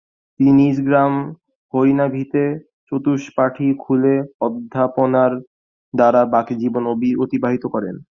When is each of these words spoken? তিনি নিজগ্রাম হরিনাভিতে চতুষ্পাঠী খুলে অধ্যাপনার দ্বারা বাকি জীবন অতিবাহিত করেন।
তিনি 0.39 0.51
নিজগ্রাম 0.61 1.13
হরিনাভিতে 1.73 2.43
চতুষ্পাঠী 2.89 3.67
খুলে 3.79 4.15
অধ্যাপনার 4.41 5.31
দ্বারা 5.93 6.21
বাকি 6.33 6.53
জীবন 6.61 6.83
অতিবাহিত 7.23 7.63
করেন। 7.73 7.95